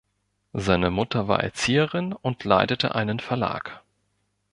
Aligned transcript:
Seine 0.53 0.89
Mutter 0.89 1.27
war 1.27 1.43
Erzieherin 1.43 2.13
und 2.13 2.43
leitete 2.43 2.95
einen 2.95 3.19
Verlag. 3.19 3.83